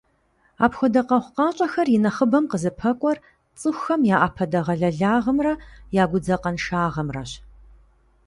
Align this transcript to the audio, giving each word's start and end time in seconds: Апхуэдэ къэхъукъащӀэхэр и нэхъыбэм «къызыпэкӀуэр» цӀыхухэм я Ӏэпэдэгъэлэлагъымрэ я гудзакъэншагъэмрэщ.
Апхуэдэ 0.65 1.01
къэхъукъащӀэхэр 1.07 1.87
и 1.95 1.97
нэхъыбэм 2.03 2.45
«къызыпэкӀуэр» 2.51 3.17
цӀыхухэм 3.59 4.01
я 4.13 4.17
Ӏэпэдэгъэлэлагъымрэ 4.21 5.53
я 6.01 6.03
гудзакъэншагъэмрэщ. 6.11 7.31